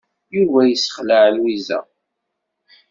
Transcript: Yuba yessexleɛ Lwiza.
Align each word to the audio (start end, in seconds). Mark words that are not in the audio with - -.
Yuba 0.35 0.59
yessexleɛ 0.65 1.25
Lwiza. 1.35 1.79